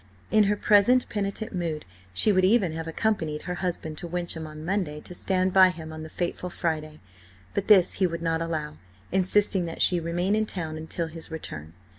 [0.31, 4.65] In her present penitent mood she would even have accompanied her husband to Wyncham on
[4.65, 6.99] Monday, to stand by him on the fateful Friday;
[7.53, 8.77] but this he would not allow,
[9.11, 11.73] insisting that she remain in town until his return.